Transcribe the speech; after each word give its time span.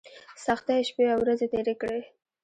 سختۍ 0.45 0.81
شپې 0.89 1.05
او 1.13 1.19
ورځې 1.23 1.47
تېرې 1.53 1.75
کړې. 1.81 2.01